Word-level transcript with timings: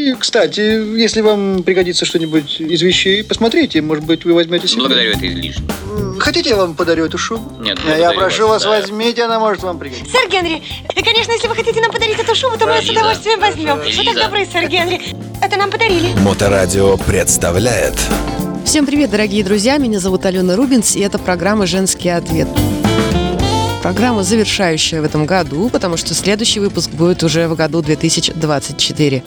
И, 0.00 0.14
кстати, 0.14 0.60
если 0.98 1.20
вам 1.20 1.62
пригодится 1.62 2.06
что-нибудь 2.06 2.58
из 2.58 2.80
вещей, 2.80 3.22
посмотрите, 3.22 3.82
может 3.82 4.04
быть, 4.04 4.24
вы 4.24 4.32
возьмете 4.32 4.66
себе. 4.66 4.80
Благодарю, 4.80 5.10
это 5.10 5.28
излишне. 5.28 5.66
Хотите, 6.18 6.50
я 6.50 6.56
вам 6.56 6.74
подарю 6.74 7.04
эту 7.04 7.18
шубу? 7.18 7.62
Нет, 7.62 7.78
Я 7.98 8.12
прошу 8.12 8.48
вас, 8.48 8.62
да. 8.62 8.70
возьмите, 8.70 9.24
она 9.24 9.38
может 9.38 9.62
вам 9.62 9.78
пригодиться. 9.78 10.10
Сэр 10.10 10.30
Генри, 10.30 10.62
и, 10.96 11.02
конечно, 11.02 11.32
если 11.32 11.48
вы 11.48 11.54
хотите 11.54 11.82
нам 11.82 11.92
подарить 11.92 12.18
эту 12.18 12.34
шубу, 12.34 12.56
то 12.56 12.66
мы 12.66 12.76
ее 12.76 12.82
с 12.82 12.88
удовольствием 12.88 13.40
возьмем. 13.40 13.76
Вы 13.78 13.84
Лиза. 13.84 14.04
так 14.04 14.14
добры, 14.24 14.46
сэр 14.50 14.68
Генри. 14.68 15.00
Это 15.42 15.56
нам 15.58 15.70
подарили. 15.70 16.14
Моторадио 16.20 16.96
представляет 16.96 17.94
Всем 18.64 18.86
привет, 18.86 19.10
дорогие 19.10 19.44
друзья! 19.44 19.76
Меня 19.76 20.00
зовут 20.00 20.24
Алена 20.24 20.56
Рубинс, 20.56 20.96
и 20.96 21.00
это 21.00 21.18
программа 21.18 21.66
«Женский 21.66 22.08
ответ». 22.08 22.48
Программа, 23.82 24.22
завершающая 24.22 25.02
в 25.02 25.04
этом 25.04 25.26
году, 25.26 25.68
потому 25.68 25.98
что 25.98 26.14
следующий 26.14 26.60
выпуск 26.60 26.88
будет 26.90 27.22
уже 27.22 27.48
в 27.48 27.54
году 27.54 27.82
2024. 27.82 29.24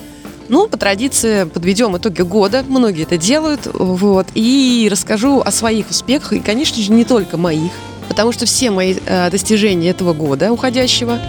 Ну, 0.50 0.68
по 0.68 0.78
традиции, 0.78 1.45
подведем 1.45 1.95
итоги 1.98 2.22
года. 2.22 2.63
Многие 2.67 3.04
это 3.04 3.17
делают. 3.17 3.67
Вот. 3.73 4.27
И 4.34 4.88
расскажу 4.91 5.41
о 5.41 5.52
своих 5.52 5.90
успехах. 5.90 6.34
И, 6.34 6.40
конечно 6.40 6.81
же, 6.81 6.91
не 6.91 7.05
только 7.05 7.38
моих. 7.38 7.72
Потому 8.09 8.31
что 8.31 8.45
все 8.45 8.70
мои 8.70 8.95
э, 9.05 9.30
достижения 9.30 9.90
этого 9.90 10.14
года 10.14 10.52
уходящего 10.52 11.20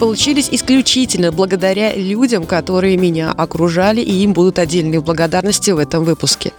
получились 0.00 0.48
исключительно 0.50 1.30
благодаря 1.30 1.94
людям, 1.94 2.44
которые 2.44 2.96
меня 2.96 3.30
окружали, 3.30 4.00
и 4.00 4.12
им 4.24 4.32
будут 4.32 4.58
отдельные 4.58 5.00
благодарности 5.00 5.70
в 5.70 5.78
этом 5.78 6.04
выпуске. 6.04 6.52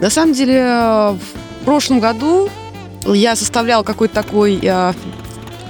На 0.00 0.10
самом 0.10 0.34
деле, 0.34 0.58
э, 0.58 1.16
в 1.60 1.64
прошлом 1.64 2.00
году 2.00 2.50
я 3.06 3.36
составлял 3.36 3.84
какой-то 3.84 4.14
такой 4.14 4.58
э, 4.60 4.92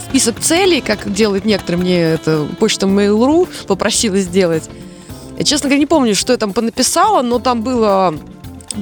список 0.08 0.40
целей, 0.40 0.80
как 0.80 1.12
делают 1.12 1.44
некоторые, 1.44 1.82
мне 1.82 2.00
это 2.00 2.46
почта 2.58 2.86
Mail.ru 2.86 3.48
попросила 3.66 4.18
сделать. 4.18 4.68
Я, 5.38 5.44
честно 5.44 5.68
говоря, 5.68 5.80
не 5.80 5.86
помню, 5.86 6.14
что 6.14 6.32
я 6.32 6.38
там 6.38 6.52
понаписала, 6.52 7.22
но 7.22 7.38
там 7.38 7.62
было 7.62 8.14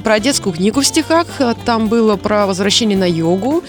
про 0.03 0.19
детскую 0.19 0.53
книгу 0.53 0.81
в 0.81 0.85
стихах, 0.85 1.27
там 1.65 1.87
было 1.87 2.15
про 2.15 2.45
возвращение 2.45 2.97
на 2.97 3.09
йогу, 3.09 3.63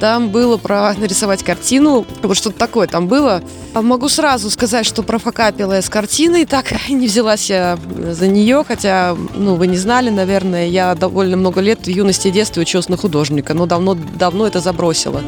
там 0.00 0.30
было 0.30 0.56
про 0.56 0.92
нарисовать 0.94 1.44
картину, 1.44 2.04
вот 2.22 2.36
что-то 2.36 2.58
такое 2.58 2.88
там 2.88 3.06
было. 3.06 3.40
А 3.72 3.82
Могу 3.82 4.08
сразу 4.08 4.50
сказать, 4.50 4.84
что 4.84 5.04
профокапила 5.04 5.74
я 5.74 5.82
с 5.82 5.88
картиной, 5.88 6.44
так 6.44 6.72
не 6.88 7.06
взялась 7.06 7.48
я 7.48 7.78
за 8.10 8.26
нее, 8.26 8.64
хотя, 8.66 9.16
ну, 9.36 9.54
вы 9.54 9.68
не 9.68 9.76
знали, 9.76 10.10
наверное, 10.10 10.66
я 10.66 10.94
довольно 10.96 11.36
много 11.36 11.60
лет 11.60 11.86
в 11.86 11.88
юности 11.88 12.28
и 12.28 12.30
детстве 12.32 12.62
училась 12.62 12.88
на 12.88 12.96
художника, 12.96 13.54
но 13.54 13.66
давно, 13.66 13.94
давно 13.94 14.46
это 14.46 14.58
забросила. 14.58 15.22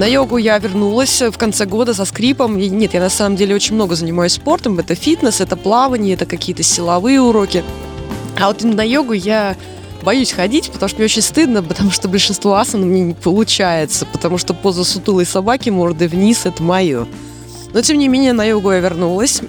На 0.00 0.06
йогу 0.06 0.38
я 0.38 0.56
вернулась 0.58 1.20
в 1.20 1.36
конце 1.36 1.66
года 1.66 1.92
со 1.92 2.06
скрипом. 2.06 2.58
И 2.58 2.70
нет, 2.70 2.94
я 2.94 3.00
на 3.00 3.10
самом 3.10 3.36
деле 3.36 3.54
очень 3.54 3.74
много 3.74 3.94
занимаюсь 3.94 4.32
спортом. 4.32 4.78
Это 4.78 4.94
фитнес, 4.94 5.42
это 5.42 5.58
плавание, 5.58 6.14
это 6.14 6.24
какие-то 6.24 6.62
силовые 6.62 7.20
уроки. 7.20 7.62
А 8.40 8.46
вот 8.46 8.62
именно 8.62 8.78
на 8.78 8.82
йогу 8.82 9.12
я 9.12 9.58
боюсь 10.02 10.32
ходить, 10.32 10.70
потому 10.70 10.88
что 10.88 10.96
мне 10.96 11.04
очень 11.04 11.20
стыдно, 11.20 11.62
потому 11.62 11.90
что 11.90 12.08
большинство 12.08 12.54
асан 12.54 12.88
меня 12.88 13.04
не 13.04 13.12
получается, 13.12 14.06
потому 14.06 14.38
что 14.38 14.54
поза 14.54 14.84
сутулой 14.84 15.26
собаки 15.26 15.68
мордой 15.68 16.08
вниз– 16.08 16.40
это 16.46 16.62
мое. 16.62 17.06
Но, 17.74 17.82
тем 17.82 17.98
не 17.98 18.08
менее, 18.08 18.32
на 18.32 18.46
йогу 18.46 18.72
я 18.72 18.78
вернулась. 18.78 19.42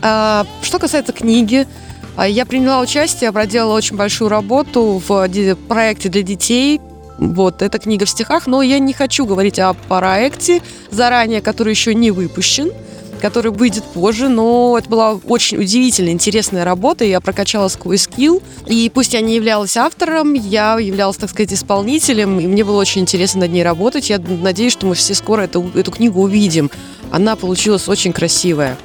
А, 0.00 0.46
что 0.62 0.78
касается 0.78 1.12
книги, 1.12 1.68
а, 2.16 2.26
я 2.26 2.46
приняла 2.46 2.80
участие, 2.80 3.30
проделала 3.30 3.76
очень 3.76 3.96
большую 3.96 4.30
работу 4.30 5.02
в 5.06 5.28
проекте 5.68 6.08
для 6.08 6.22
детей. 6.22 6.80
Вот, 7.18 7.62
эта 7.62 7.78
книга 7.78 8.04
в 8.04 8.10
стихах, 8.10 8.46
но 8.46 8.62
я 8.62 8.78
не 8.78 8.92
хочу 8.92 9.24
говорить 9.24 9.58
о 9.58 9.72
проекте 9.72 10.60
заранее, 10.90 11.40
который 11.40 11.70
еще 11.70 11.94
не 11.94 12.10
выпущен, 12.10 12.70
который 13.20 13.50
выйдет 13.50 13.84
позже, 13.84 14.28
но 14.28 14.76
это 14.78 14.88
была 14.88 15.14
очень 15.14 15.58
удивительная, 15.58 16.12
интересная 16.12 16.64
работа, 16.64 17.04
я 17.04 17.20
прокачала 17.20 17.68
свой 17.68 17.96
скилл, 17.96 18.42
и 18.66 18.90
пусть 18.92 19.14
я 19.14 19.22
не 19.22 19.36
являлась 19.36 19.76
автором, 19.76 20.34
я 20.34 20.78
являлась, 20.78 21.16
так 21.16 21.30
сказать, 21.30 21.54
исполнителем, 21.54 22.38
и 22.38 22.46
мне 22.46 22.64
было 22.64 22.78
очень 22.78 23.02
интересно 23.02 23.40
над 23.40 23.52
ней 23.52 23.62
работать, 23.62 24.10
я 24.10 24.18
надеюсь, 24.18 24.72
что 24.72 24.86
мы 24.86 24.94
все 24.94 25.14
скоро 25.14 25.42
эту, 25.42 25.70
эту 25.74 25.90
книгу 25.90 26.20
увидим. 26.20 26.70
Она 27.10 27.36
получилась 27.36 27.88
очень 27.88 28.12
красивая 28.12 28.76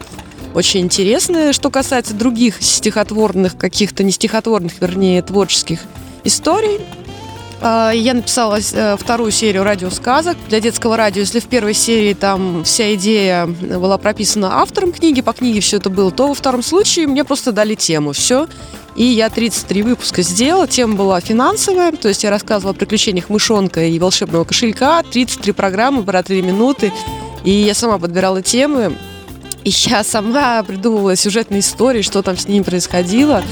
очень 0.53 0.81
интересная. 0.81 1.53
Что 1.53 1.69
касается 1.69 2.13
других 2.13 2.61
стихотворных, 2.61 3.57
каких-то 3.57 4.03
не 4.03 4.11
стихотворных, 4.11 4.81
вернее, 4.81 5.21
творческих 5.21 5.79
историй, 6.23 6.79
я 7.61 8.13
написала 8.15 8.59
э, 8.59 8.97
вторую 8.97 9.31
серию 9.31 9.63
радиосказок 9.63 10.35
для 10.49 10.59
детского 10.59 10.97
радио. 10.97 11.21
Если 11.21 11.39
в 11.39 11.45
первой 11.45 11.75
серии 11.75 12.13
там 12.13 12.63
вся 12.63 12.95
идея 12.95 13.45
была 13.45 13.97
прописана 13.99 14.61
автором 14.61 14.91
книги, 14.91 15.21
по 15.21 15.33
книге 15.33 15.59
все 15.59 15.77
это 15.77 15.89
было, 15.89 16.11
то 16.11 16.27
во 16.27 16.33
втором 16.33 16.63
случае 16.63 17.07
мне 17.07 17.23
просто 17.23 17.51
дали 17.51 17.75
тему. 17.75 18.13
Все. 18.13 18.47
И 18.95 19.03
я 19.03 19.29
33 19.29 19.83
выпуска 19.83 20.21
сделала. 20.23 20.67
Тема 20.67 20.95
была 20.95 21.21
финансовая, 21.21 21.91
то 21.91 22.07
есть 22.07 22.23
я 22.23 22.29
рассказывала 22.29 22.73
о 22.73 22.77
приключениях 22.77 23.29
мышонка 23.29 23.85
и 23.85 23.99
волшебного 23.99 24.43
кошелька. 24.43 25.03
33 25.03 25.53
программы 25.53 26.03
про 26.03 26.23
3 26.23 26.41
минуты. 26.41 26.91
И 27.43 27.51
я 27.51 27.73
сама 27.73 27.99
подбирала 27.99 28.41
темы. 28.41 28.97
И 29.63 29.69
я 29.69 30.03
сама 30.03 30.63
придумывала 30.67 31.15
сюжетные 31.15 31.59
истории, 31.59 32.01
что 32.01 32.21
там 32.21 32.37
с 32.37 32.47
ним 32.47 32.63
происходило. 32.63 33.43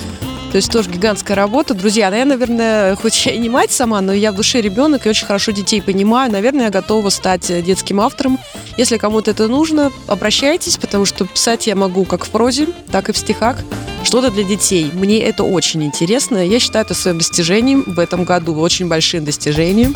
То 0.51 0.55
есть 0.55 0.71
тоже 0.71 0.89
гигантская 0.89 1.37
работа. 1.37 1.75
Друзья, 1.75 2.09
ну, 2.09 2.17
я, 2.17 2.25
наверное, 2.25 2.95
хоть 2.95 3.25
я 3.25 3.33
и 3.33 3.37
не 3.37 3.49
мать 3.49 3.71
сама, 3.71 4.01
но 4.01 4.11
я 4.13 4.31
в 4.31 4.35
душе 4.35 4.61
ребенок 4.61 5.05
и 5.05 5.09
очень 5.09 5.27
хорошо 5.27 5.51
детей 5.51 5.79
понимаю. 5.79 6.31
Наверное, 6.31 6.65
я 6.65 6.69
готова 6.71 7.09
стать 7.09 7.51
э, 7.51 7.61
детским 7.61 8.01
автором. 8.01 8.39
Если 8.75 8.97
кому-то 8.97 9.29
это 9.29 9.47
нужно, 9.47 9.91
обращайтесь, 10.07 10.77
потому 10.77 11.05
что 11.05 11.25
писать 11.25 11.67
я 11.67 11.75
могу 11.75 12.03
как 12.03 12.25
в 12.25 12.29
прозе, 12.29 12.67
так 12.91 13.09
и 13.09 13.11
в 13.11 13.17
стихах. 13.17 13.57
Что-то 14.03 14.31
для 14.31 14.43
детей. 14.43 14.89
Мне 14.91 15.19
это 15.19 15.43
очень 15.43 15.83
интересно. 15.83 16.43
Я 16.43 16.59
считаю 16.59 16.83
это 16.83 16.95
своим 16.95 17.19
достижением 17.19 17.83
в 17.85 17.99
этом 17.99 18.23
году, 18.23 18.55
очень 18.55 18.87
большим 18.87 19.25
достижением. 19.25 19.95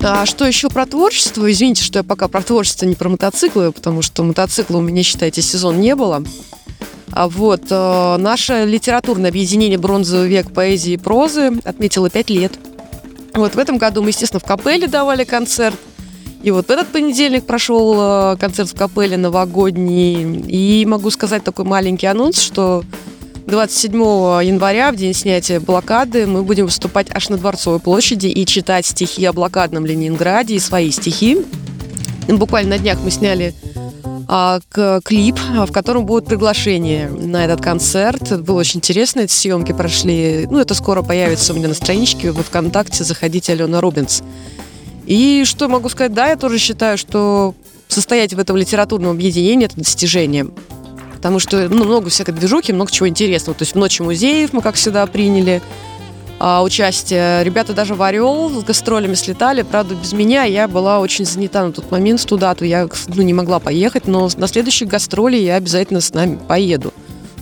А 0.00 0.26
что 0.26 0.44
еще 0.44 0.68
про 0.70 0.86
творчество? 0.86 1.50
Извините, 1.50 1.84
что 1.84 2.00
я 2.00 2.02
пока 2.02 2.26
про 2.26 2.42
творчество, 2.42 2.84
не 2.84 2.96
про 2.96 3.08
мотоциклы, 3.08 3.70
потому 3.70 4.02
что 4.02 4.24
мотоцикла 4.24 4.78
у 4.78 4.80
меня, 4.80 5.02
считайте, 5.04 5.40
сезон 5.40 5.80
не 5.80 5.94
было. 5.94 6.24
А 7.16 7.28
вот 7.28 7.62
э, 7.70 8.16
наше 8.18 8.64
литературное 8.64 9.30
объединение 9.30 9.78
«Бронзовый 9.78 10.28
век 10.28 10.52
поэзии 10.52 10.94
и 10.94 10.96
прозы» 10.96 11.52
отметило 11.62 12.10
пять 12.10 12.28
лет. 12.28 12.52
Вот 13.34 13.54
в 13.54 13.58
этом 13.58 13.78
году 13.78 14.02
мы, 14.02 14.08
естественно, 14.08 14.40
в 14.40 14.44
капелле 14.44 14.88
давали 14.88 15.22
концерт. 15.22 15.76
И 16.42 16.50
вот 16.50 16.70
этот 16.70 16.88
понедельник 16.88 17.44
прошел 17.46 17.94
э, 18.32 18.36
концерт 18.36 18.68
в 18.70 18.76
капелле 18.76 19.16
новогодний. 19.16 20.40
И 20.48 20.84
могу 20.86 21.08
сказать 21.10 21.44
такой 21.44 21.64
маленький 21.64 22.08
анонс, 22.08 22.40
что 22.40 22.82
27 23.46 23.94
января, 23.94 24.90
в 24.90 24.96
день 24.96 25.14
снятия 25.14 25.60
блокады, 25.60 26.26
мы 26.26 26.42
будем 26.42 26.64
выступать 26.64 27.06
аж 27.14 27.28
на 27.28 27.36
Дворцовой 27.36 27.78
площади 27.78 28.26
и 28.26 28.44
читать 28.44 28.86
стихи 28.86 29.24
о 29.24 29.32
блокадном 29.32 29.86
Ленинграде 29.86 30.56
и 30.56 30.58
свои 30.58 30.90
стихи. 30.90 31.38
Буквально 32.26 32.70
на 32.70 32.78
днях 32.78 32.98
мы 33.04 33.12
сняли 33.12 33.54
к- 34.26 35.00
клип, 35.04 35.38
а, 35.56 35.66
в 35.66 35.72
котором 35.72 36.06
будет 36.06 36.26
приглашение 36.26 37.08
на 37.08 37.44
этот 37.44 37.60
концерт. 37.60 38.22
Это 38.22 38.38
было 38.38 38.60
очень 38.60 38.78
интересно, 38.78 39.20
эти 39.20 39.32
съемки 39.32 39.72
прошли. 39.72 40.46
Ну, 40.50 40.58
это 40.58 40.74
скоро 40.74 41.02
появится 41.02 41.52
у 41.52 41.56
меня 41.56 41.68
на 41.68 41.74
страничке 41.74 42.30
во 42.30 42.42
ВКонтакте. 42.42 43.04
Заходите, 43.04 43.52
Алена 43.52 43.80
Рубинс. 43.80 44.22
И 45.06 45.44
что 45.44 45.68
могу 45.68 45.88
сказать? 45.88 46.14
Да, 46.14 46.28
я 46.28 46.36
тоже 46.36 46.58
считаю, 46.58 46.96
что 46.96 47.54
состоять 47.88 48.34
в 48.34 48.38
этом 48.38 48.56
литературном 48.56 49.10
объединении– 49.10 49.66
это 49.66 49.76
достижение. 49.76 50.46
Потому 51.16 51.38
что 51.38 51.68
ну, 51.68 51.84
много 51.84 52.10
всякой 52.10 52.32
движухи, 52.34 52.72
много 52.72 52.90
чего 52.90 53.08
интересного. 53.08 53.56
То 53.56 53.62
есть 53.62 53.74
в 53.74 53.78
Ночи 53.78 54.02
музеев 54.02 54.52
мы, 54.52 54.62
как 54.62 54.74
всегда, 54.74 55.06
приняли 55.06 55.62
а, 56.46 56.62
участие. 56.62 57.42
Ребята 57.42 57.72
даже 57.72 57.94
в 57.94 58.02
Орел 58.02 58.50
с 58.50 58.64
гастролями 58.64 59.14
слетали. 59.14 59.62
Правда, 59.62 59.94
без 59.94 60.12
меня 60.12 60.44
я 60.44 60.68
была 60.68 61.00
очень 61.00 61.24
занята 61.24 61.64
на 61.64 61.72
тот 61.72 61.90
момент 61.90 62.26
туда, 62.26 62.54
то 62.54 62.66
я 62.66 62.86
ну, 63.06 63.22
не 63.22 63.32
могла 63.32 63.60
поехать. 63.60 64.06
Но 64.06 64.28
на 64.36 64.46
следующих 64.46 64.88
гастроли 64.88 65.38
я 65.38 65.54
обязательно 65.54 66.02
с 66.02 66.12
нами 66.12 66.36
поеду. 66.36 66.92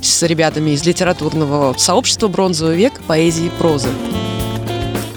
С 0.00 0.22
ребятами 0.22 0.70
из 0.70 0.86
литературного 0.86 1.74
сообщества 1.78 2.28
«Бронзовый 2.28 2.76
век» 2.76 2.92
поэзии 3.08 3.46
и 3.46 3.50
прозы. 3.50 3.88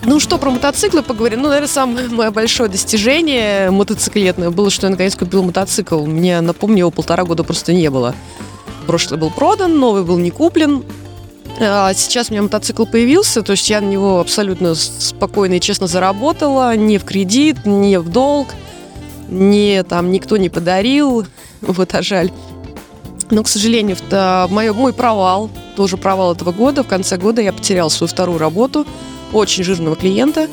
Ну 0.04 0.20
что, 0.20 0.40
про 0.40 0.50
мотоциклы 0.50 1.04
поговорим. 1.04 1.44
Ну, 1.44 1.50
наверное, 1.50 1.68
самое 1.68 2.08
мое 2.10 2.32
большое 2.32 2.72
достижение 2.72 3.70
мотоциклетное 3.70 4.50
было, 4.50 4.72
что 4.72 4.88
я 4.88 4.92
наконец 4.92 5.16
купила 5.16 5.44
мотоцикл. 5.44 6.04
Мне, 6.08 6.42
напомню, 6.42 6.80
его 6.80 6.92
полтора 6.92 7.24
года 7.24 7.44
просто 7.44 7.72
не 7.72 7.92
было. 7.92 8.16
Прошлый 8.88 9.20
был 9.20 9.30
продан, 9.30 9.78
новый 9.78 10.04
был 10.04 10.18
не 10.18 10.32
куплен. 10.32 10.84
А 11.60 11.94
сейчас 11.94 12.30
у 12.30 12.34
меня 12.34 12.44
мотоцикл 12.44 12.86
появился, 12.86 13.42
то 13.42 13.52
есть 13.52 13.70
я 13.70 13.80
на 13.80 13.86
него 13.86 14.20
абсолютно 14.20 14.76
спокойно 14.76 15.54
и 15.56 15.60
честно 15.62 15.88
заработала, 15.88 16.76
не 16.76 16.98
в 16.98 17.06
кредит, 17.06 17.66
не 17.66 17.98
в 17.98 18.10
долг, 18.10 18.50
не 19.30 19.84
там 19.84 20.12
никто 20.12 20.36
не 20.38 20.50
подарил, 20.50 21.26
вот, 21.62 21.96
а 21.96 22.02
жаль. 22.02 22.32
Но, 23.32 23.42
к 23.44 23.48
сожалению, 23.48 23.96
в- 23.96 24.48
мой, 24.52 24.72
мой 24.74 24.92
провал, 24.94 25.50
тоже 25.76 25.98
провал 25.98 26.34
этого 26.34 26.52
года, 26.52 26.84
в 26.84 26.88
конце 26.88 27.18
года 27.18 27.42
я 27.42 27.54
потеряла 27.54 27.90
свою 27.90 28.10
вторую 28.10 28.38
работу, 28.38 28.86
очень 29.32 29.64
жирного 29.64 29.96
клиента, 29.96 30.48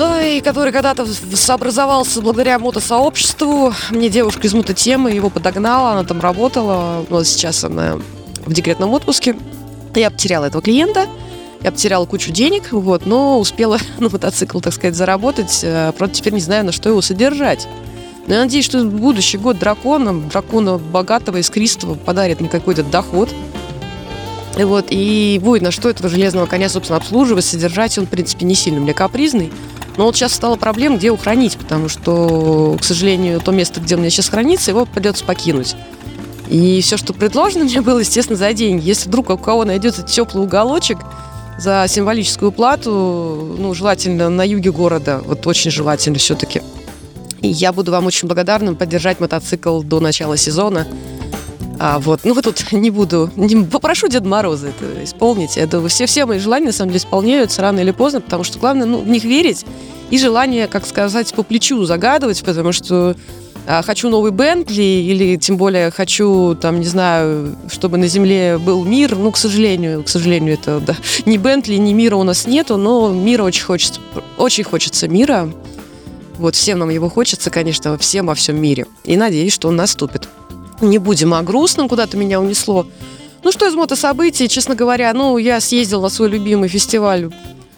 Ой, 0.00 0.40
который 0.40 0.72
когда-то 0.72 1.06
образовался 1.48 2.22
благодаря 2.22 2.58
мотосообществу. 2.58 3.74
Мне 3.90 4.08
девушка 4.08 4.46
из 4.46 4.54
мототемы 4.54 5.10
его 5.12 5.28
подогнала, 5.30 5.92
она 5.92 6.02
там 6.02 6.20
работала. 6.20 7.04
Вот 7.08 7.26
сейчас 7.26 7.62
она 7.62 7.98
в 8.44 8.52
декретном 8.52 8.90
отпуске. 8.94 9.36
Я 9.94 10.10
потеряла 10.10 10.46
этого 10.46 10.62
клиента, 10.62 11.06
я 11.62 11.70
потеряла 11.70 12.06
кучу 12.06 12.32
денег, 12.32 12.72
вот, 12.72 13.06
но 13.06 13.38
успела 13.38 13.78
на 13.98 14.08
мотоцикл, 14.08 14.60
так 14.60 14.72
сказать, 14.72 14.96
заработать. 14.96 15.60
э, 15.62 15.92
Правда, 15.96 16.14
теперь 16.14 16.32
не 16.32 16.40
знаю, 16.40 16.64
на 16.64 16.72
что 16.72 16.88
его 16.88 17.02
содержать. 17.02 17.68
Но 18.26 18.34
я 18.34 18.40
надеюсь, 18.40 18.64
что 18.64 18.82
будущий 18.84 19.36
год 19.38 19.58
дракона, 19.58 20.18
дракона 20.28 20.78
богатого, 20.78 21.38
искристого, 21.38 21.94
подарит 21.94 22.40
мне 22.40 22.48
какой-то 22.48 22.82
доход. 22.82 23.28
Вот, 24.56 24.86
и 24.90 25.40
будет 25.42 25.62
на 25.62 25.70
что 25.70 25.88
этого 25.88 26.08
железного 26.08 26.46
коня, 26.46 26.68
собственно, 26.68 26.98
обслуживать, 26.98 27.44
содержать. 27.44 27.96
Он, 27.98 28.06
в 28.06 28.10
принципе, 28.10 28.44
не 28.44 28.54
сильно 28.54 28.80
мне 28.80 28.94
капризный. 28.94 29.50
Но 29.96 30.04
вот 30.04 30.16
сейчас 30.16 30.32
стала 30.32 30.56
проблема, 30.56 30.96
где 30.96 31.08
его 31.08 31.16
хранить, 31.16 31.56
потому 31.56 31.88
что, 31.88 32.76
к 32.80 32.84
сожалению, 32.84 33.40
то 33.40 33.50
место, 33.50 33.80
где 33.80 33.96
у 33.96 33.98
меня 33.98 34.10
сейчас 34.10 34.28
хранится, 34.28 34.70
его 34.70 34.86
придется 34.86 35.24
покинуть. 35.24 35.74
И 36.52 36.82
все, 36.82 36.98
что 36.98 37.14
предложено 37.14 37.64
мне 37.64 37.80
было, 37.80 38.00
естественно, 38.00 38.36
за 38.36 38.52
деньги. 38.52 38.86
Если 38.86 39.08
вдруг 39.08 39.30
у 39.30 39.38
кого 39.38 39.64
найдется 39.64 40.02
теплый 40.02 40.44
уголочек 40.44 40.98
за 41.58 41.86
символическую 41.88 42.52
плату, 42.52 43.56
ну, 43.58 43.72
желательно 43.72 44.28
на 44.28 44.46
юге 44.46 44.70
города, 44.70 45.22
вот 45.24 45.46
очень 45.46 45.70
желательно 45.70 46.18
все-таки. 46.18 46.60
И 47.40 47.48
я 47.48 47.72
буду 47.72 47.90
вам 47.90 48.04
очень 48.04 48.28
благодарна 48.28 48.74
поддержать 48.74 49.18
мотоцикл 49.18 49.80
до 49.80 50.00
начала 50.00 50.36
сезона. 50.36 50.86
А, 51.78 51.98
вот, 51.98 52.20
ну 52.24 52.34
тут 52.42 52.66
не 52.72 52.90
буду, 52.90 53.30
не, 53.34 53.64
попрошу 53.64 54.08
Деда 54.08 54.28
Мороза 54.28 54.68
это 54.68 55.04
исполнить. 55.04 55.56
Это 55.56 55.88
все, 55.88 56.04
все 56.04 56.26
мои 56.26 56.38
желания, 56.38 56.66
на 56.66 56.72
самом 56.72 56.90
деле, 56.90 56.98
исполняются 56.98 57.62
рано 57.62 57.80
или 57.80 57.92
поздно, 57.92 58.20
потому 58.20 58.44
что 58.44 58.58
главное, 58.58 58.86
ну, 58.86 59.00
в 59.00 59.08
них 59.08 59.24
верить 59.24 59.64
и 60.10 60.18
желание, 60.18 60.68
как 60.68 60.86
сказать, 60.86 61.32
по 61.32 61.44
плечу 61.44 61.82
загадывать, 61.86 62.44
потому 62.44 62.72
что 62.72 63.16
хочу 63.66 64.08
новый 64.08 64.32
Бентли 64.32 64.82
или 64.82 65.36
тем 65.36 65.56
более 65.56 65.90
хочу, 65.90 66.54
там, 66.54 66.80
не 66.80 66.86
знаю, 66.86 67.56
чтобы 67.70 67.98
на 67.98 68.08
Земле 68.08 68.58
был 68.58 68.84
мир. 68.84 69.16
Ну, 69.16 69.30
к 69.30 69.36
сожалению, 69.36 70.02
к 70.02 70.08
сожалению, 70.08 70.54
это 70.54 70.80
да, 70.80 70.96
ни 71.26 71.36
Бентли, 71.38 71.76
ни 71.76 71.92
мира 71.92 72.16
у 72.16 72.24
нас 72.24 72.46
нету, 72.46 72.76
но 72.76 73.10
мира 73.10 73.44
очень 73.44 73.64
хочется, 73.64 74.00
очень 74.36 74.64
хочется 74.64 75.08
мира. 75.08 75.48
Вот 76.38 76.56
всем 76.56 76.78
нам 76.78 76.90
его 76.90 77.08
хочется, 77.08 77.50
конечно, 77.50 77.96
всем 77.98 78.26
во 78.26 78.34
всем 78.34 78.60
мире. 78.60 78.86
И 79.04 79.16
надеюсь, 79.16 79.52
что 79.52 79.68
он 79.68 79.76
наступит. 79.76 80.28
Не 80.80 80.98
будем 80.98 81.34
о 81.34 81.42
грустном, 81.42 81.88
куда-то 81.88 82.16
меня 82.16 82.40
унесло. 82.40 82.86
Ну 83.44 83.52
что 83.52 83.68
из 83.68 83.74
мотособытий, 83.74 84.48
честно 84.48 84.74
говоря, 84.74 85.12
ну 85.12 85.36
я 85.38 85.60
съездил 85.60 86.00
на 86.00 86.08
свой 86.08 86.28
любимый 86.28 86.68
фестиваль 86.68 87.30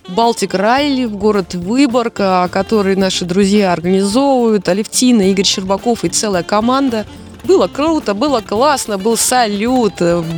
Балтик 0.08 0.54
Райли 0.54 1.06
в 1.06 1.16
город 1.16 1.54
Выборг, 1.54 2.14
который 2.50 2.94
наши 2.94 3.24
друзья 3.24 3.72
организовывают, 3.72 4.68
Алевтина, 4.68 5.30
Игорь 5.30 5.46
Щербаков 5.46 6.04
и 6.04 6.08
целая 6.08 6.42
команда. 6.42 7.06
Было 7.44 7.68
круто, 7.68 8.14
было 8.14 8.40
классно, 8.40 8.98
был 8.98 9.16
салют, 9.16 9.94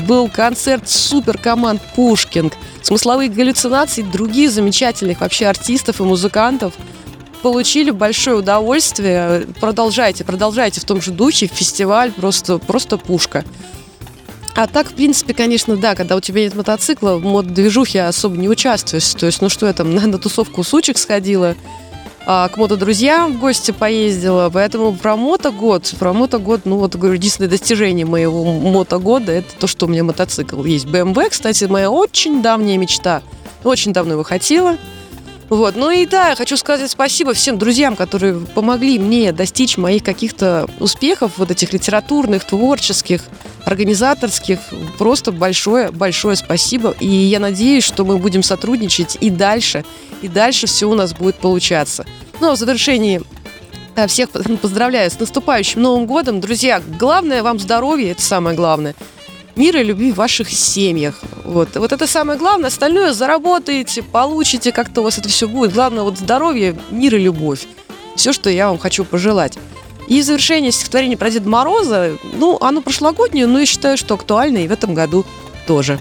был 0.08 0.28
концерт 0.28 0.88
супер 0.88 1.38
команд 1.38 1.80
Пушкинг, 1.94 2.52
смысловые 2.82 3.28
галлюцинации 3.28 4.02
других 4.02 4.50
замечательных 4.50 5.20
вообще 5.20 5.46
артистов 5.46 6.00
и 6.00 6.04
музыкантов 6.04 6.74
получили 7.42 7.90
большое 7.90 8.38
удовольствие. 8.38 9.46
Продолжайте, 9.60 10.24
продолжайте 10.24 10.80
в 10.80 10.84
том 10.84 11.00
же 11.00 11.12
духе. 11.12 11.46
Фестиваль 11.46 12.10
просто, 12.12 12.58
просто 12.58 12.98
пушка. 12.98 13.44
А 14.56 14.67
так, 14.67 14.88
в 14.91 14.94
принципе, 14.94 15.35
конечно, 15.35 15.76
да, 15.76 15.94
когда 15.94 16.17
у 16.17 16.20
тебя 16.20 16.41
нет 16.41 16.55
мотоцикла, 16.55 17.17
в 17.17 17.25
мод-движухе 17.25 18.05
особо 18.05 18.38
не 18.38 18.49
участвуешь. 18.49 19.12
То 19.12 19.26
есть, 19.26 19.43
ну 19.43 19.50
что 19.50 19.67
я 19.67 19.75
там, 19.75 19.94
на, 19.94 20.06
на 20.06 20.19
тусовку 20.19 20.64
сучек 20.64 20.97
сходила, 20.97 21.55
а, 22.25 22.49
к 22.49 22.56
мото-друзьям 22.56 23.35
в 23.35 23.38
гости 23.38 23.70
поездила. 23.70 24.49
Поэтому 24.50 24.94
про 24.94 25.14
мотогод, 25.17 25.94
про 25.99 26.14
мотогод, 26.14 26.62
ну 26.64 26.79
вот, 26.79 26.97
говорю, 26.97 27.14
единственное 27.14 27.50
достижение 27.50 28.06
моего 28.06 28.44
мотогода, 28.44 29.31
это 29.31 29.55
то, 29.58 29.67
что 29.67 29.85
у 29.85 29.88
меня 29.91 30.05
мотоцикл 30.05 30.64
есть. 30.64 30.87
BMW, 30.87 31.29
кстати, 31.29 31.64
моя 31.64 31.91
очень 31.91 32.41
давняя 32.41 32.79
мечта. 32.79 33.23
Очень 33.62 33.93
давно 33.93 34.14
его 34.14 34.23
хотела. 34.23 34.79
Вот, 35.48 35.76
ну 35.76 35.90
и 35.90 36.06
да, 36.06 36.31
я 36.31 36.37
хочу 36.37 36.56
сказать 36.56 36.90
спасибо 36.90 37.32
всем 37.32 37.56
друзьям, 37.56 37.94
которые 37.94 38.40
помогли 38.40 38.98
мне 38.98 39.31
достичь 39.32 39.76
моих 39.76 40.02
каких-то 40.02 40.69
успехов, 40.81 41.32
вот 41.37 41.52
этих 41.52 41.72
литературных, 41.72 42.44
творческих, 42.44 43.22
организаторских. 43.64 44.58
Просто 44.98 45.31
большое-большое 45.31 46.34
спасибо. 46.34 46.96
И 46.98 47.06
я 47.06 47.38
надеюсь, 47.38 47.84
что 47.84 48.04
мы 48.04 48.19
будем 48.19 48.43
сотрудничать 48.43 49.19
и 49.20 49.31
дальше, 49.31 49.84
и 50.20 50.28
дальше 50.28 50.66
все 50.66 50.87
у 50.87 50.94
нас 50.94 51.14
будет 51.14 51.37
получаться. 51.37 52.04
Ну, 52.40 52.50
а 52.50 52.56
в 52.56 52.58
завершении 52.58 53.22
э, 53.94 54.08
всех 54.08 54.31
поздравляю 54.60 55.08
с 55.08 55.19
наступающим 55.19 55.81
Новым 55.81 56.06
годом. 56.06 56.40
Друзья, 56.40 56.82
главное 56.98 57.44
вам 57.44 57.60
здоровье, 57.60 58.12
это 58.12 58.22
самое 58.22 58.56
главное 58.56 58.96
мира 59.56 59.81
и 59.81 59.84
любви 59.84 60.12
в 60.12 60.16
ваших 60.16 60.50
семьях. 60.50 61.22
Вот. 61.46 61.76
вот 61.76 61.93
это 61.93 62.06
самое 62.06 62.38
главное. 62.38 62.69
Остальное 62.69 63.12
заработаете, 63.12 64.02
получите, 64.02 64.72
как-то 64.72 65.00
у 65.00 65.04
вас 65.04 65.19
это 65.19 65.28
все 65.28 65.48
будет. 65.48 65.72
Главное 65.72 66.02
вот 66.02 66.19
здоровье, 66.19 66.76
мир 66.90 67.14
и 67.14 67.19
любовь. 67.19 67.66
Все, 68.16 68.32
что 68.32 68.50
я 68.50 68.69
вам 68.69 68.78
хочу 68.78 69.04
пожелать. 69.04 69.56
И 70.08 70.22
завершение 70.22 70.72
стихотворения 70.72 71.16
про 71.16 71.31
Деда 71.31 71.48
Мороза, 71.48 72.16
ну, 72.34 72.58
оно 72.60 72.81
прошлогоднее, 72.81 73.46
но 73.46 73.60
я 73.60 73.66
считаю, 73.66 73.96
что 73.96 74.14
актуально 74.14 74.58
и 74.58 74.69
в 74.69 74.72
этом 74.72 74.94
году 74.94 75.25
тоже. 75.66 75.98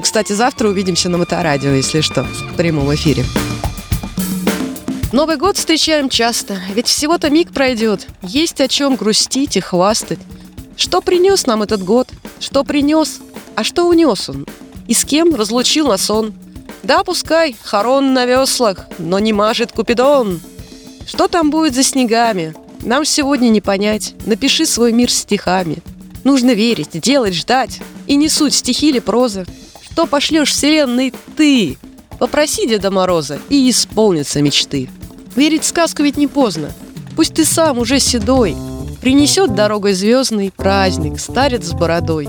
Кстати, 0.00 0.32
завтра 0.32 0.68
увидимся 0.68 1.08
на 1.08 1.18
Моторадио, 1.18 1.70
если 1.70 2.00
что, 2.00 2.22
в 2.22 2.56
прямом 2.56 2.92
эфире. 2.94 3.24
Новый 5.12 5.36
год 5.36 5.56
встречаем 5.56 6.08
часто, 6.08 6.58
ведь 6.72 6.86
всего-то 6.86 7.30
миг 7.30 7.52
пройдет. 7.52 8.06
Есть 8.22 8.60
о 8.60 8.68
чем 8.68 8.94
грустить 8.94 9.56
и 9.56 9.60
хвастать. 9.60 10.20
Что 10.76 11.00
принес 11.00 11.46
нам 11.46 11.62
этот 11.62 11.82
год? 11.82 12.08
Что 12.38 12.64
принес? 12.64 13.20
А 13.56 13.64
что 13.64 13.88
унес 13.88 14.28
он? 14.28 14.46
И 14.90 14.92
с 14.92 15.04
кем 15.04 15.36
разлучил 15.36 15.86
нас 15.86 16.10
он? 16.10 16.34
Да, 16.82 17.04
пускай, 17.04 17.54
хорон 17.62 18.12
на 18.12 18.26
веслах, 18.26 18.88
но 18.98 19.20
не 19.20 19.32
мажет 19.32 19.70
Купидон. 19.70 20.40
Что 21.06 21.28
там 21.28 21.52
будет 21.52 21.76
за 21.76 21.84
снегами? 21.84 22.56
Нам 22.82 23.04
сегодня 23.04 23.50
не 23.50 23.60
понять. 23.60 24.16
Напиши 24.26 24.66
свой 24.66 24.92
мир 24.92 25.08
стихами. 25.08 25.76
Нужно 26.24 26.54
верить, 26.54 27.00
делать, 27.00 27.34
ждать. 27.34 27.78
И 28.08 28.16
не 28.16 28.28
суть 28.28 28.52
стихи 28.52 28.88
или 28.88 28.98
проза. 28.98 29.46
Что 29.80 30.08
пошлешь 30.08 30.50
вселенной 30.50 31.14
ты? 31.36 31.78
Попроси 32.18 32.66
Деда 32.66 32.90
Мороза, 32.90 33.38
и 33.48 33.70
исполнятся 33.70 34.42
мечты. 34.42 34.90
Верить 35.36 35.62
в 35.62 35.66
сказку 35.68 36.02
ведь 36.02 36.16
не 36.16 36.26
поздно. 36.26 36.72
Пусть 37.14 37.34
ты 37.34 37.44
сам 37.44 37.78
уже 37.78 38.00
седой, 38.00 38.56
Принесет 39.00 39.54
дорогой 39.54 39.94
звездный 39.94 40.52
праздник 40.54 41.20
старец 41.20 41.64
с 41.64 41.72
бородой. 41.72 42.28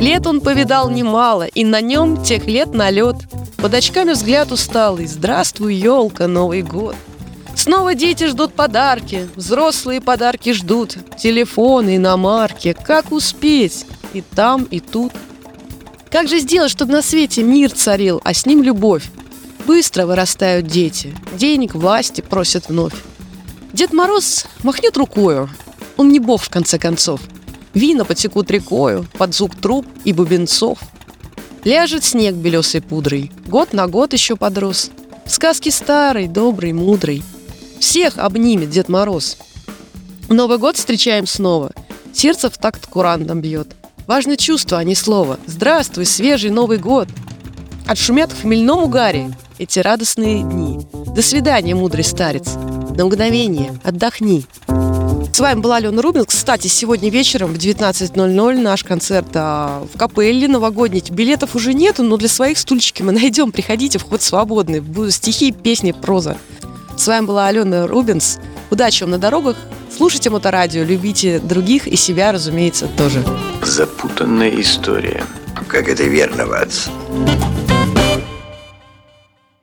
Лет 0.00 0.26
он 0.26 0.40
повидал 0.40 0.88
немало, 0.88 1.42
и 1.42 1.62
на 1.62 1.82
нем 1.82 2.22
тех 2.22 2.46
лет 2.46 2.72
налет. 2.72 3.16
Под 3.58 3.74
очками 3.74 4.12
взгляд 4.12 4.50
усталый. 4.50 5.06
Здравствуй, 5.06 5.74
елка, 5.74 6.26
Новый 6.26 6.62
год. 6.62 6.96
Снова 7.54 7.94
дети 7.94 8.26
ждут 8.26 8.54
подарки, 8.54 9.28
взрослые 9.36 10.00
подарки 10.00 10.54
ждут, 10.54 10.96
телефоны, 11.18 11.96
иномарки. 11.96 12.74
Как 12.82 13.12
успеть? 13.12 13.84
И 14.14 14.22
там, 14.22 14.64
и 14.64 14.80
тут. 14.80 15.12
Как 16.10 16.28
же 16.28 16.38
сделать, 16.38 16.70
чтобы 16.70 16.92
на 16.92 17.02
свете 17.02 17.42
мир 17.42 17.70
царил, 17.70 18.22
а 18.24 18.32
с 18.32 18.46
ним 18.46 18.62
любовь? 18.62 19.04
Быстро 19.66 20.06
вырастают 20.06 20.66
дети, 20.66 21.14
денег, 21.34 21.74
власти 21.74 22.22
просят 22.22 22.70
вновь. 22.70 22.94
Дед 23.74 23.92
Мороз 23.92 24.46
махнет 24.62 24.96
рукою, 24.96 25.50
он 25.98 26.08
не 26.08 26.20
бог, 26.20 26.40
в 26.40 26.48
конце 26.48 26.78
концов. 26.78 27.20
Вина 27.74 28.04
потекут 28.04 28.50
рекою, 28.50 29.06
под 29.18 29.34
звук 29.34 29.54
труб 29.54 29.86
и 30.04 30.12
бубенцов. 30.12 30.78
Ляжет 31.64 32.04
снег 32.04 32.34
белесой 32.34 32.80
пудрой, 32.80 33.30
год 33.46 33.72
на 33.72 33.86
год 33.86 34.12
еще 34.12 34.36
подрос. 34.36 34.90
Сказки 35.26 35.68
старый, 35.68 36.26
добрый, 36.26 36.72
мудрый. 36.72 37.22
Всех 37.78 38.18
обнимет 38.18 38.70
Дед 38.70 38.88
Мороз. 38.88 39.36
Новый 40.28 40.58
год 40.58 40.76
встречаем 40.76 41.26
снова. 41.26 41.72
Сердце 42.12 42.50
в 42.50 42.58
такт 42.58 42.86
курантом 42.86 43.40
бьет. 43.40 43.68
Важно 44.06 44.36
чувство, 44.36 44.78
а 44.78 44.84
не 44.84 44.94
слово. 44.94 45.38
Здравствуй, 45.46 46.04
свежий 46.04 46.50
Новый 46.50 46.78
год. 46.78 47.08
Отшумят 47.86 48.32
в 48.32 48.42
хмельном 48.42 48.84
угаре 48.84 49.30
эти 49.58 49.78
радостные 49.78 50.42
дни. 50.42 50.80
До 50.92 51.22
свидания, 51.22 51.74
мудрый 51.74 52.04
старец. 52.04 52.48
На 52.96 53.04
мгновение 53.04 53.78
отдохни. 53.84 54.44
С 55.32 55.38
вами 55.40 55.60
была 55.60 55.76
Алена 55.76 56.02
Рубин. 56.02 56.24
Кстати, 56.24 56.66
сегодня 56.66 57.08
вечером 57.08 57.54
в 57.54 57.56
19.00 57.56 58.60
наш 58.60 58.84
концерт 58.84 59.28
а, 59.34 59.86
в 59.92 59.96
капелле 59.96 60.48
новогодний. 60.48 61.02
Билетов 61.10 61.54
уже 61.54 61.72
нету, 61.72 62.02
но 62.02 62.16
для 62.16 62.28
своих 62.28 62.58
стульчики 62.58 63.02
мы 63.02 63.12
найдем. 63.20 63.52
Приходите, 63.52 63.98
вход 63.98 64.22
свободный. 64.22 64.80
Будут 64.80 65.14
стихи, 65.14 65.52
песни, 65.52 65.92
проза. 65.92 66.36
С 66.96 67.06
вами 67.06 67.26
была 67.26 67.46
Алена 67.46 67.86
Рубинс. 67.86 68.38
Удачи 68.70 69.04
вам 69.04 69.12
на 69.12 69.18
дорогах. 69.18 69.56
Слушайте 69.96 70.30
моторадио, 70.30 70.84
любите 70.84 71.38
других 71.40 71.86
и 71.86 71.96
себя, 71.96 72.32
разумеется, 72.32 72.88
тоже. 72.96 73.24
Запутанная 73.62 74.50
история. 74.60 75.24
Как 75.68 75.88
это 75.88 76.04
верно, 76.04 76.46
Ватс? 76.46 76.88